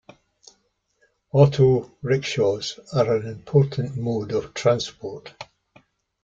[1.31, 5.31] Auto-rickshaws are an important mode of transport.